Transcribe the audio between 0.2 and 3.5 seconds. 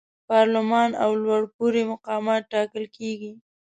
پارلمان او لوړپوړي مقامات ټاکل کیږي.